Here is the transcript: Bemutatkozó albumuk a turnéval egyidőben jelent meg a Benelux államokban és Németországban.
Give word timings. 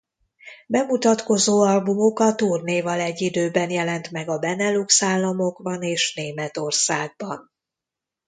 Bemutatkozó 0.67 1.61
albumuk 1.61 2.19
a 2.19 2.35
turnéval 2.35 2.99
egyidőben 2.99 3.69
jelent 3.69 4.11
meg 4.11 4.29
a 4.29 4.37
Benelux 4.39 5.01
államokban 5.03 5.81
és 5.83 6.13
Németországban. 6.15 7.51